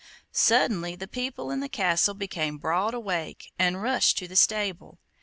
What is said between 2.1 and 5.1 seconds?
became broad awake, and rushed to the stable.